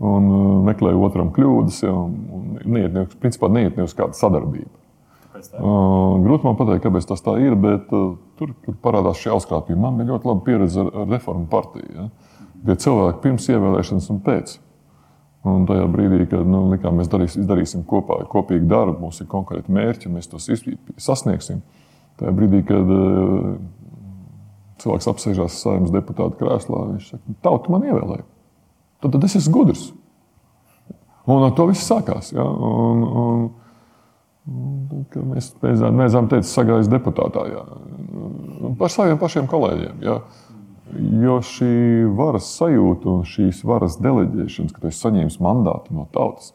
[0.05, 0.29] un
[0.67, 1.81] meklē otram kļūdas.
[1.87, 4.77] Jā, un neiet, ne, principā neiet ne uz kādu sadarbību.
[5.41, 9.79] Uh, grūti man pateikt, kāpēc tas tā ir, bet uh, tur, tur parādās šī uzkrāpība.
[9.81, 11.89] Man bija ļoti laba pieredze ar, ar reformu partiju.
[11.97, 12.09] Ja?
[12.67, 14.59] Tie cilvēki pirms ievēlēšanas un pēc.
[15.49, 19.73] Un tajā brīdī, kad nu, likām, mēs darīsim, darīsim kopā kopīgu darbu, mums ir konkrēti
[19.73, 20.51] mērķi, mēs tos
[21.01, 21.63] sasniegsim.
[22.21, 23.55] Tajā brīdī, kad uh,
[24.83, 28.27] cilvēks apsēžās saimnes deputāta krēslā, viņš saka, tauta man ievēlēja.
[29.01, 29.89] Tad, tad es esmu gudrs.
[31.31, 32.33] Un ar to viss sākās.
[32.35, 32.45] Ja?
[32.45, 33.43] Un, un,
[34.51, 37.47] un, mēs beidzām teikt, sagājas deputātā.
[37.53, 37.65] Ja?
[38.81, 40.01] Par saviem pašiem kolēģiem.
[40.05, 40.21] Ja?
[41.23, 41.71] Jo šī
[42.19, 46.51] varas sajūta un šīs varas deleģēšanas, ka tu esi saņēmis mandātu no tautas,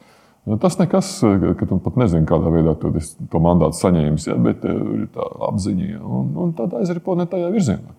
[0.60, 1.14] tas nekas,
[1.58, 2.92] ka tu pat nezini, kādā veidā tu
[3.32, 5.88] to mandātu saņēmis, ja, bet ir tā apziņa.
[5.94, 7.96] Ja, un, un tad aizripo ne tajā virzienā.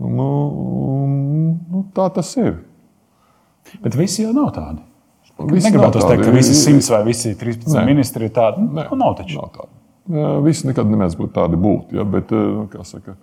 [0.00, 0.28] Nu,
[1.70, 2.54] nu, tā tas ir.
[3.84, 4.80] Bet visi jau nav tādi.
[5.50, 7.84] Visi Negribētu teikt, ka visi 100 vai visi 13 Nē.
[7.88, 8.64] ministri ir tādi.
[8.64, 9.38] Nu, Nē, nu, nav taču.
[9.40, 9.74] Nav tādi.
[10.44, 11.94] Visi nekad nemēdz būt tādi būt.
[11.96, 12.32] Ja, bet,
[12.72, 13.14] kā saka,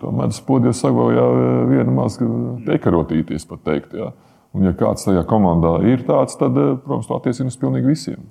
[0.00, 1.24] To medus podiju saglabāja
[1.66, 2.26] viena maza
[2.68, 3.96] tekarotīties, pat teikt.
[3.98, 4.12] Ja.
[4.54, 8.22] Un, ja kāds tajā komandā ir tāds, tad, protams, to attiecina uz pilnīgi visiem.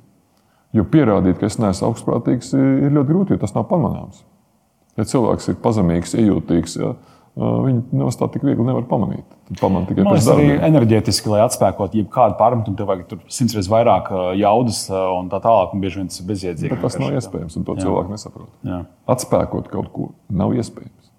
[0.75, 4.23] Jo pierādīt, ka es neesmu augstprātīgs, ir ļoti grūti, jo tas nav pamanāms.
[4.95, 6.93] Ja cilvēks ir pazemīgs, ejūtīgs, ja,
[7.35, 9.25] Nemaz tā tik viegli nevar pamanīt.
[9.59, 10.37] Pamanīt tikai pēc tam.
[10.39, 14.07] Arī enerģētiski, lai atspēkot jebkādu pārmetumu, tev vajag simts reizes vairāk
[14.39, 16.71] jaudas un tā tālāk, un bieži vien tas ir bezjēdzīgi.
[16.71, 17.83] Bet tas nav iespējams, un to Jā.
[17.83, 18.53] cilvēku nesaprot.
[18.63, 18.79] Jā.
[19.11, 21.11] Atspēkot kaut ko nav iespējams.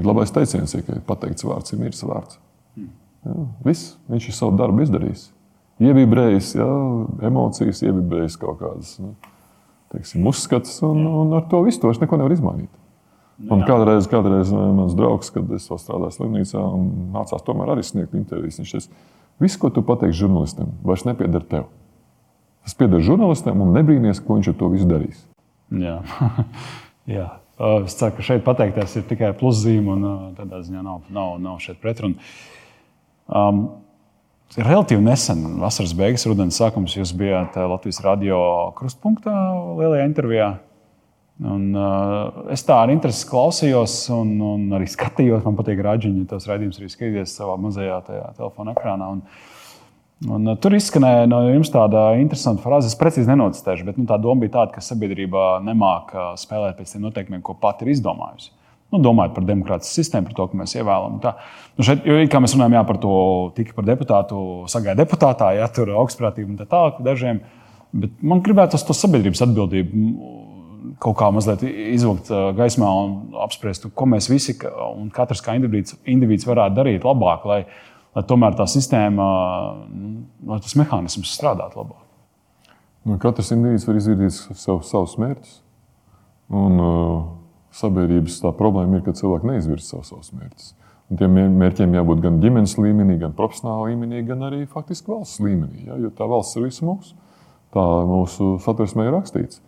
[0.00, 2.40] Ir labais teiciens, ka pateikts vārds ir miris vārds.
[2.80, 5.28] Jā, viss, viņš ir savu darbu izdarījis.
[5.80, 6.68] Ievibrējis, jā,
[7.30, 9.14] emocijas, ievibrējis kaut kādas nu,
[9.94, 12.79] teiksim, uzskatus, un, un ar to visu to neko nevar izmainīt.
[13.48, 16.60] Un kādreiz, kādreiz eh, mans draugs, kad es strādāju slimnīcā,
[17.14, 18.60] mācās tomēr arī sniegt intervijas.
[18.60, 19.04] Viņš teica,
[19.40, 21.70] viss, ko tu pateiksi žurnālistam, vairs nepieder tev.
[22.66, 25.22] Tas pieder žurnālistam un nebrīnīties, ko viņš ar to visu darīs.
[25.72, 26.00] Jā.
[27.16, 27.28] Jā.
[27.84, 31.80] Es ceru, ka šeit pateikties ir tikai pluszīme, un tādā ziņā nav, nav, nav šeit
[31.80, 32.16] pretruna.
[33.28, 33.66] Um,
[34.56, 38.40] relatīvi nesen, vasaras beigas, rudenī sākums, jūs bijāt Latvijas radio
[38.78, 39.34] krustpunktā
[39.76, 40.48] lielajā intervijā.
[41.40, 45.40] Un, uh, es tā ar interesi klausījos, un, un arī skatījos.
[45.46, 47.96] Man patīk rāģiņi, tos raidījumus arī skatīties savā mazajā
[48.36, 49.08] telefona ekrānā.
[49.14, 49.22] Un,
[50.28, 52.90] un, uh, tur izskanēja no jums tāda interesanta frāze.
[52.92, 57.06] Es precīzi nenocitēšu, bet nu, tā doma bija tāda, ka sabiedrība nemāca spēlēt pēc tiem
[57.08, 58.52] noteikumiem, ko pati ir izdomājusi.
[58.90, 61.16] Nu, domājot par demokrātisku sistēmu, par to, ko mēs ievēlam.
[61.22, 63.16] Nu, šeit, jo, kā mēs runājam jā, par to,
[63.56, 67.40] tika par deputātu, sagāja deputātā, ja tur augstprātība un tā tālāk dažiem.
[67.96, 70.49] Bet man gribētu to sabiedrības atbildību
[71.02, 74.56] kaut kā mazliet izvilkt gaismā un apspriest, ko mēs visi
[74.90, 77.60] un katrs kā indivīds, indivīds varētu darīt labāk, lai,
[78.16, 79.26] lai tomēr tā sistēma,
[79.90, 80.12] nu,
[80.52, 82.06] lai tas mehānisms strādātu labāk.
[83.08, 85.60] Nu, katrs indivīds var izvirzīt sev savus mērķus.
[86.50, 87.14] Un, uh,
[87.76, 90.74] sabiedrības problēma ir, ka cilvēki neizvirza sev savus mērķus.
[91.10, 95.88] Un tiem mērķiem jābūt gan ģimenes līmenī, gan profesionālā līmenī, gan arī faktiski valsts līmenī.
[95.88, 95.98] Ja?
[95.98, 97.16] Jo tā valsts ir visu mūsu.
[97.74, 99.62] Tā mūsu satversmē ir rakstīts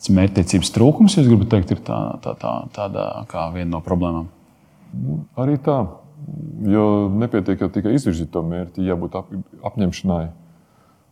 [0.00, 4.30] tas mērķtiecības trūkums, jūs gribat teikt, ir tā, tā, tā, tāda kā viena no problēmām?
[4.96, 5.82] Nu, arī tā.
[6.68, 6.84] Jo
[7.16, 9.30] nepietiek tikai izvirzīt to mērķi, jābūt ap,
[9.70, 10.24] apņemšanai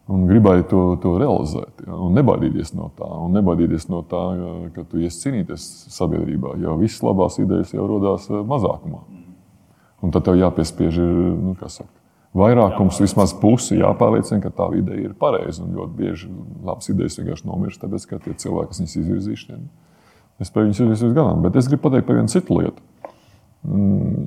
[0.09, 1.85] un gribai to, to realizēt.
[1.85, 4.23] Ja, un nebaidīties no tā, un nebaidīties no tā,
[4.75, 9.03] ka tu iesi cīnīties sabiedrībā, jo visas labās idejas jau radās mazākumā.
[10.05, 11.93] Un tad tev jāpiespiež, nu, kā saka,
[12.37, 15.65] vairākums, vismaz pusi jāpārliecina, ka tā ideja ir pareiza.
[15.65, 16.31] Ļoti bieži
[16.65, 19.59] labas idejas vienkārši nomirst, tāpēc ka tie cilvēki, kas viņas izvirzījuši,
[20.43, 21.43] nespēj viņas izvirzīt uz galām.
[21.45, 22.85] Bet es gribu pateikt par vienu citu lietu.
[23.69, 24.27] Mm,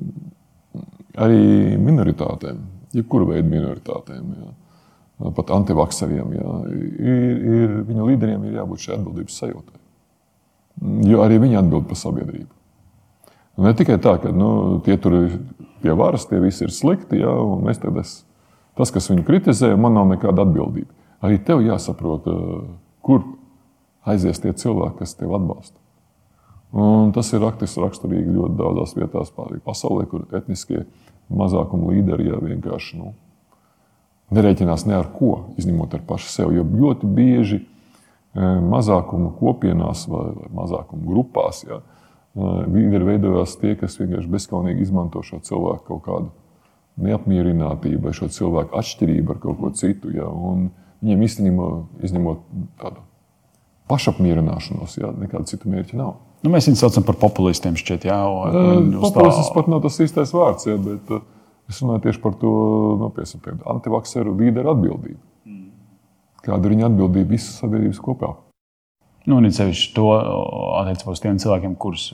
[1.26, 1.44] arī
[1.80, 2.64] minoritātēm,
[2.96, 9.38] jebkura veida minoritātēm, jā, pat antivakseriem, jā, ir, ir, viņu līderiem ir jābūt šai atbildības
[9.44, 9.78] sajūtai.
[11.06, 12.50] Jo arī viņi atbild par sabiedrību.
[13.58, 15.38] Un ne tikai tā, ka nu, tie tur ir
[15.82, 18.30] pie varas, tie visi ir slikti, ja, un es tad esmu
[18.78, 20.90] tas, kas viņu kritizē, man nav nekāda atbildība.
[21.22, 22.62] Arī tev jāsaprot, eh,
[23.04, 23.22] kur
[24.08, 25.78] aizies tie cilvēki, kas tev atbalsta.
[26.72, 30.86] Un tas ir raksturīgi ļoti daudzās vietās pasaulē, kur etniskie
[31.30, 33.12] mazākuma līderi jau vienkārši nu,
[34.32, 36.56] nerēķinās ne ar ko, izņemot ar pašu sevi.
[36.56, 37.60] Jo ļoti bieži
[38.34, 41.62] mazākuma kopienās vai, mazākuma grupās.
[41.68, 41.82] Ja,
[42.32, 46.30] Viņi ir veidojušies tie, kas vienkārši bezskaunīgi izmanto šo cilvēku kaut kādu
[47.04, 50.12] neapmierinātību vai šo cilvēku atšķirību ar kaut ko citu.
[50.16, 50.28] Ja,
[51.02, 51.68] viņiem īstenībā,
[52.08, 52.44] izņemot
[52.80, 53.04] tādu
[53.92, 56.14] pašapmierināšanos, ja, nekāda cita mērķa nav.
[56.42, 57.76] Nu, mēs viņus saucam par populistiem.
[57.78, 58.18] Šķiet, jā,
[59.02, 59.54] Populisms tā...
[59.54, 61.12] pat nav tas īstais vārds, ja, bet
[61.70, 62.54] es runāju tieši par to
[63.02, 63.10] nu,
[63.76, 65.20] antivakseru līderu atbildību.
[65.46, 65.68] Mm.
[66.42, 68.32] Kāda ir viņa atbildība visas sabiedrības kopā?
[69.28, 70.06] Nu, un sevišķi to
[70.80, 72.08] attiecībā uz tiem cilvēkiem, kurus,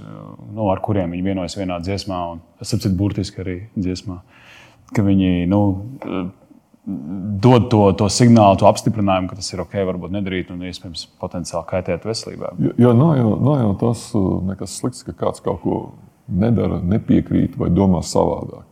[0.52, 4.18] nu, ar kuriem viņi vienojas vienā dziesmā, un es saprotu, burtiski arī dziesmā,
[4.92, 5.62] ka viņi nu,
[7.40, 11.68] dod to, to signālu, to apstiprinājumu, ka tas ir ok, varbūt nedarīt, un iespējams potenciāli
[11.68, 12.52] kaitēt veselībai.
[12.64, 14.04] Jo, jo nav, jau, nav jau tas
[14.48, 15.80] nekas slikts, ka kāds kaut ko
[16.28, 18.66] nedara, nepiekrīt vai domā savādāk.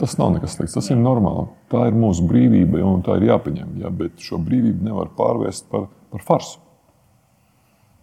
[0.00, 1.50] Tas nav nekas slikts, tas ir normāli.
[1.72, 3.76] Tā ir mūsu brīvība, un tā ir jāpieņem.
[3.82, 6.56] Ja, bet šo brīvību nevar pārvērst par, par farsu.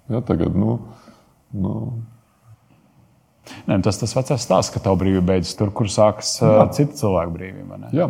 [0.08, 0.78] Ja, tagad, nu,
[1.52, 1.74] nu.
[3.68, 7.32] Nē, tas tas vecais stāsts, ka tava brīvība beidzas tur, kur sākas uh, cita cilvēka
[7.34, 7.80] brīvība.
[7.96, 8.10] Jā.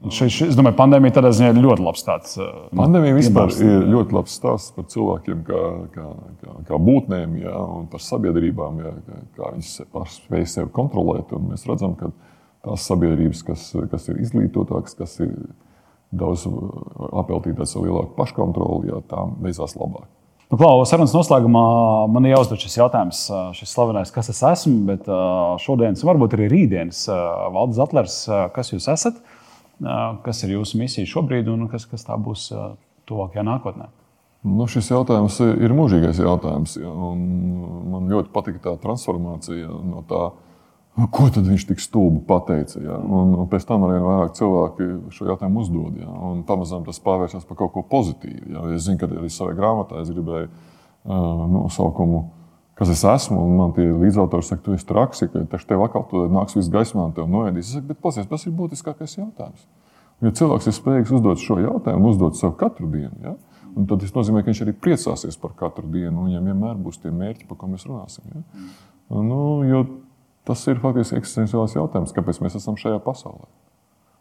[0.00, 2.36] Šis, šis, es domāju, pandēmija tādā ziņā ir ļoti labs tāds.
[2.40, 6.06] Uh, pandēmija vispār ir ļoti labs stāsts par cilvēkiem, kā, kā,
[6.40, 9.74] kā, kā būtnēm, jā, un par sabiedrībām, jā, kā, kā viņas
[10.14, 11.34] spēj sevi kontrolēt.
[11.36, 12.08] Un mēs redzam, ka
[12.64, 15.36] tās sabiedrības, kas, kas ir izglītotākas, kas ir
[16.16, 20.08] daudz apeltītākas ar lielāku paškontroli, jā, tām beidzās labāk.
[20.50, 21.60] Nu, Klau, sarunas noslēgumā
[22.10, 23.20] man ir jāuzdod šis jautājums,
[23.54, 25.06] šis slavenais, kas es esmu, bet
[25.62, 27.04] šodienas, varbūt arī rītdienas
[27.54, 28.16] valdes atlers,
[28.56, 29.20] kas jūs esat,
[30.26, 32.48] kas ir jūsu misija šobrīd un kas, kas tā būs
[33.06, 33.86] tuvākajā nākotnē.
[34.50, 36.74] Nu, šis jautājums ir mūžīgais jautājums.
[36.82, 40.32] Ja, man ļoti patika tā transformācija no tā,
[40.96, 42.80] ko tad viņš tik stulbi pateica?
[42.82, 42.98] Ja?
[42.98, 46.00] Un, un pēc tam arī vairāk cilvēki šo jautājumu uzdod.
[46.00, 46.10] Ja?
[46.48, 48.50] Pamazām tas pārvēršas par kaut ko pozitīvu.
[48.54, 48.66] Ja?
[48.74, 52.24] Es zinu, ka arī savā grāmatā es gribēju uh, nosaukumu,
[52.78, 53.38] kas es esmu.
[53.38, 57.06] Un man tie līdzautori saka, tu esi traks, ka tev atkal tur nāks viss gaismā
[57.08, 57.70] un tev noēdīs.
[57.70, 59.68] Es saku, bet pasies, tas ir būtiskākais jautājums.
[60.20, 63.38] Ja cilvēks ir spējīgs uzdot šo jautājumu, uzdot sev katru dienu, ja?
[63.72, 67.00] un tad tas nozīmē, ka viņš arī priecāsies par katru dienu, un viņam vienmēr būs
[67.00, 68.26] tie mērķi, par ko mēs runāsim.
[68.34, 68.42] Ja?
[69.16, 69.84] Nu, jo
[70.50, 73.44] Tas ir faktiski eksistenciāls jautājums, kāpēc mēs esam šajā pasaulē.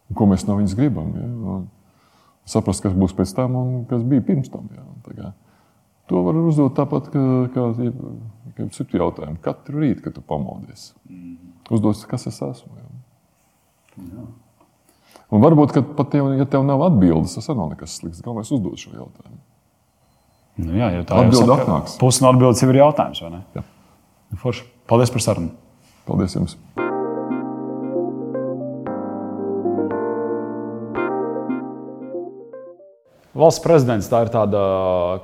[0.10, 1.08] Un ko mēs no viņas gribam?
[1.18, 1.26] Ja?
[1.26, 1.64] Un
[2.50, 4.68] saprast, kas būs pēc tam un kas bija pirms tam.
[5.18, 5.32] Ja?
[6.10, 7.24] To var uzdot tāpat kā,
[7.56, 7.64] kā,
[8.58, 9.40] kā citu jautājumu.
[9.42, 10.92] Katru rītu, kad tu pamodies,
[11.70, 12.78] uzdot, kas es esmu.
[12.78, 12.92] Ja?
[14.06, 14.26] Jā.
[15.34, 18.22] Un varbūt, ka pat tev, ja tev nav atbildes, tas nav nekas slikts.
[18.26, 19.42] Galvenais uzdot šo jautājumu.
[20.60, 21.98] Nu, jā, jau tā ir atbilde.
[22.02, 23.26] Pusi no atbildes jau ir jautājums.
[24.42, 24.66] Forši.
[24.90, 25.69] Paldies par sarunu!
[26.10, 26.58] Paldies jums!
[33.40, 34.62] Valsts prezidents tā ir tāda,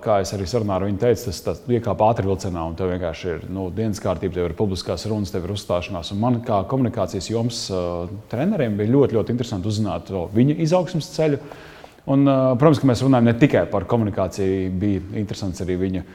[0.03, 3.31] kā es arī sarunā ar viņu teicu, tas, tas iekāpa ātri vilcienā, un tev vienkārši
[3.33, 6.13] ir nu, dienas kārtība, tev ir publiskās runas, tev ir uzstāšanās.
[6.13, 11.41] Un man, kā komunikācijas joms uh, treneriem, bija ļoti, ļoti interesanti uzzināt viņa izaugsmas ceļu.
[12.13, 16.05] Un, uh, protams, ka mēs runājam ne tikai par komunikāciju, bija interesants arī viņa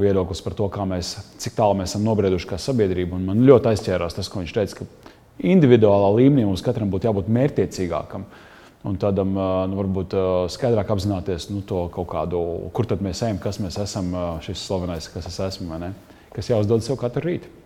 [0.00, 3.16] viedoklis par to, mēs, cik tālu mēs esam nobrieduši kā sabiedrība.
[3.16, 5.14] Un man ļoti aizķērās tas, ko viņš teica, ka
[5.52, 8.26] individuālā līmenī mums katram būtu jābūt mērķtiecīgākam.
[8.86, 10.14] Un tādam nu, varbūt
[10.54, 12.40] skaidrāk apzināties nu, to kaut kādu,
[12.76, 14.12] kur tad mēs ejam, kas mēs esam,
[14.46, 15.80] šis slavenais, kas es esmu,
[16.36, 17.65] kas jāuzdod sev katru rītu.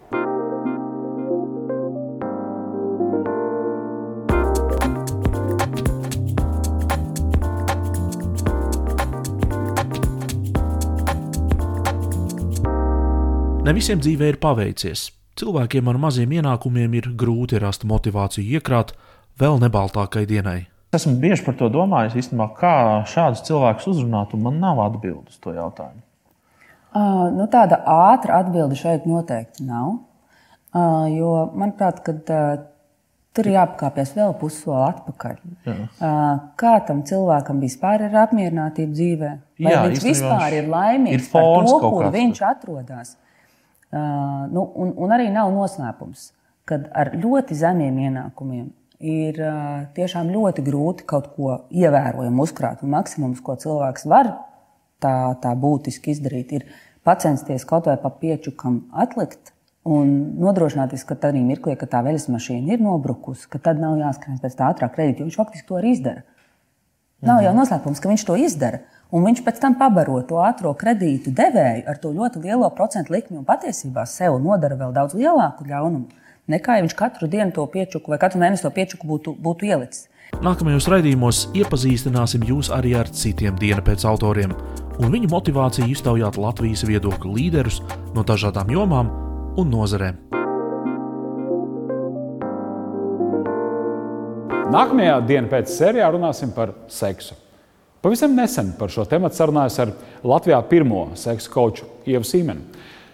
[13.70, 15.00] Ne visiem dzīvē ir paveicies.
[15.38, 18.88] Cilvēkiem ar maziem ienākumiem ir grūti rast motivāciju iekrāt
[19.38, 20.64] vēl nebaltākai dienai.
[20.98, 22.72] Esmu bieži par to domājis, īstenībā, kā
[23.12, 26.02] šādus cilvēkus uzrunāt, un man nav atbildes uz to jautājumu.
[26.02, 30.00] Uh, nu, tāda ātra atbilde šeit noteikti nav.
[30.74, 32.66] Uh, jo, manuprāt, kad, uh,
[33.38, 35.40] tur ir jāpakāpjas vēl pussoli atpakaļ.
[35.70, 35.78] Jā.
[35.78, 36.28] Uh,
[36.58, 39.32] kā tam cilvēkam vispār ir apmierinātība dzīvē?
[39.62, 43.18] Vai Jā, viņš vispār ir laimīgs ir par to, kur viņš atrodas?
[43.90, 46.28] Uh, nu, un, un arī nav noslēpums,
[46.68, 48.68] ka ar ļoti zemiem ienākumiem
[49.00, 52.84] ir uh, tiešām ļoti grūti kaut ko ievērojamu uzkrāt.
[52.84, 54.30] Un maksimums, ko cilvēks var
[55.02, 56.68] tā, tā būtiski izdarīt, ir
[57.06, 59.54] pacensties kaut vai pa piečukam atlikt.
[59.90, 64.36] Un nodrošināties, ka tādā mirklī, kad tā veļas mašīna ir nobrukusi, ka tad nav jāskrien
[64.42, 66.26] pēc tā ātrā kredīta, jo viņš faktiski to arī izdara.
[67.24, 68.82] Nav jau noslēpums, ka viņš to izdara.
[69.10, 73.40] Un viņš pēc tam pabaro to ātrā kredītu devēju ar to ļoti lielo procentu likmi
[73.40, 76.06] un patiesībā sev nodara vēl daudz lielāku ļaunumu,
[76.46, 80.06] nekā ja viņš katru dienu to piečuku vai katru mēnesi to piečuku būtu, būtu ielicis.
[80.38, 84.54] Nākamajos raidījumos iepazīstināsim jūs arī ar citiem dienas pēc autoriem
[85.00, 87.82] un viņu motivāciju iztaujāt Latvijas viedokļu līderus
[88.14, 89.10] no dažādām jomām
[89.58, 90.22] un nozarēm.
[94.70, 97.34] Nākamajā dienā pēc sērijā runāsim par seksu.
[98.00, 99.90] Pavisam nesen par šo tēmu sarunājos ar
[100.24, 102.62] Latvijā pirmo seksu koču Ievu Sīmenu.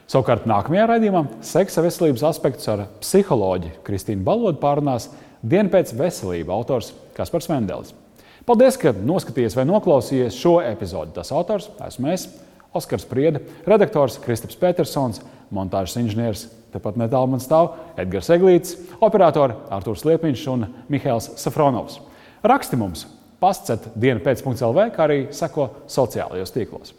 [0.06, 5.08] Savukārt nākamajā raidījumā seksa veselības aspektus ar psiholoģi Kristīnu Balodu pārunās
[5.42, 7.90] Diena pēc veselība autors Kaspars Mendelis.
[8.46, 11.16] Paldies, ka noskatījāties vai noklausījāties šo epizodi.
[11.18, 12.28] Tas autors esmu es,
[12.76, 15.18] Oskars Priede, redaktors Kristaps Petersons,
[15.50, 21.98] montāžas inženieris, tepat netālu man stāv Edgars Eglīts, operatori Artūrs Liepiņš un Mihails Safronovs.
[22.46, 23.08] Raksti mums!
[23.40, 26.94] Pastsēt dienu pēc.CLV, kā arī seko sociālajos tīklos.